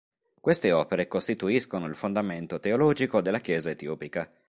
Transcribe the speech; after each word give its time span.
Queste 0.41 0.71
opere 0.71 1.07
costituiscono 1.07 1.85
il 1.85 1.95
fondamento 1.95 2.59
teologico 2.59 3.21
della 3.21 3.37
chiesa 3.37 3.69
etiopica. 3.69 4.27